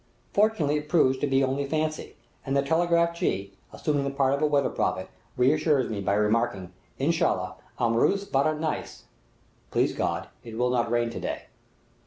[0.33, 4.41] Fortunately it proves to be only fancy, and the telegraph jee, assuming the part of
[4.41, 9.03] a weather prophet, reassures me by remarking, "Inshalla, am roos, baran neis"
[9.69, 11.43] (Please God, it will not rain to day).